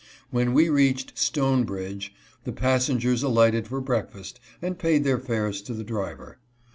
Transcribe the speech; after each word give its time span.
When 0.31 0.55
we 0.55 0.67
reached 0.67 1.15
"Stone 1.19 1.65
Bridge" 1.65 2.11
the 2.43 2.51
passengers 2.51 3.21
alighted 3.21 3.67
for 3.67 3.79
breakfast 3.81 4.39
and 4.59 4.79
paid 4.79 5.03
their 5.03 5.19
fares 5.19 5.61
to 5.61 5.75
the 5.75 5.83
driver. 5.83 6.39